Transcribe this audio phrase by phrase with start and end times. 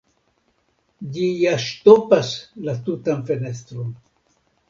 [1.17, 2.31] Ĝi ja ŝtopas
[2.69, 3.93] la tutan fenestron.